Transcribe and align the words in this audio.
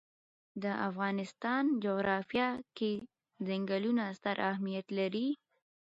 د 0.63 0.65
افغانستان 0.87 1.63
جغرافیه 1.83 2.49
کې 2.77 2.91
ځنګلونه 3.47 4.03
ستر 4.17 4.35
اهمیت 4.51 4.87
لري. 4.99 5.27